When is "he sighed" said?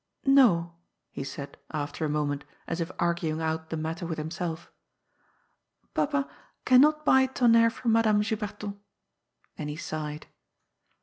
9.69-10.25